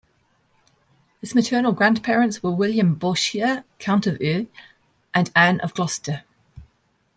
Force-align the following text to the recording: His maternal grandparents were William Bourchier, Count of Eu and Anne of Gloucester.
His 1.19 1.35
maternal 1.35 1.73
grandparents 1.73 2.41
were 2.41 2.49
William 2.49 2.95
Bourchier, 2.95 3.63
Count 3.77 4.07
of 4.07 4.19
Eu 4.19 4.47
and 5.13 5.31
Anne 5.35 5.59
of 5.59 5.75
Gloucester. 5.75 6.23